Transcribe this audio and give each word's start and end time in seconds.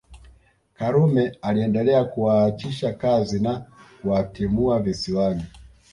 Karume 0.73 1.37
aliendelea 1.41 2.03
kuwaachisha 2.03 2.93
kazi 2.93 3.39
na 3.39 3.65
kuwatimua 4.01 4.79
Visiwani 4.79 5.43